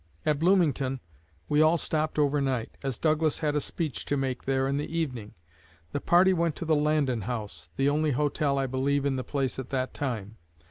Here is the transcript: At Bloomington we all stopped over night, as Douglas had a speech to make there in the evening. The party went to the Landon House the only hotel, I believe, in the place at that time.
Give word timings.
At 0.25 0.39
Bloomington 0.39 0.99
we 1.47 1.61
all 1.61 1.77
stopped 1.77 2.17
over 2.17 2.41
night, 2.41 2.75
as 2.81 2.97
Douglas 2.97 3.37
had 3.37 3.55
a 3.55 3.61
speech 3.61 4.03
to 4.05 4.17
make 4.17 4.45
there 4.45 4.67
in 4.67 4.77
the 4.77 4.97
evening. 4.97 5.35
The 5.91 6.01
party 6.01 6.33
went 6.33 6.55
to 6.55 6.65
the 6.65 6.75
Landon 6.75 7.21
House 7.21 7.69
the 7.75 7.87
only 7.87 8.09
hotel, 8.13 8.57
I 8.57 8.65
believe, 8.65 9.05
in 9.05 9.15
the 9.15 9.23
place 9.23 9.59
at 9.59 9.69
that 9.69 9.93
time. 9.93 10.37